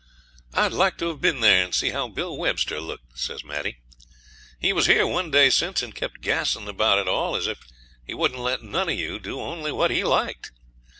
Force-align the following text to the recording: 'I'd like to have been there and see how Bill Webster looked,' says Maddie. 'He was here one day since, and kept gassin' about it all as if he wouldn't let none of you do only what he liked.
'I'd 0.55 0.71
like 0.71 0.97
to 0.97 1.09
have 1.09 1.21
been 1.21 1.41
there 1.41 1.63
and 1.63 1.75
see 1.75 1.91
how 1.91 2.07
Bill 2.07 2.35
Webster 2.35 2.79
looked,' 2.81 3.19
says 3.19 3.43
Maddie. 3.43 3.77
'He 4.59 4.73
was 4.73 4.87
here 4.87 5.05
one 5.05 5.29
day 5.29 5.51
since, 5.51 5.83
and 5.83 5.93
kept 5.93 6.21
gassin' 6.21 6.67
about 6.67 6.97
it 6.97 7.07
all 7.07 7.35
as 7.35 7.45
if 7.45 7.59
he 8.03 8.15
wouldn't 8.15 8.41
let 8.41 8.63
none 8.63 8.89
of 8.89 8.97
you 8.97 9.19
do 9.19 9.39
only 9.39 9.71
what 9.71 9.91
he 9.91 10.03
liked. 10.03 10.49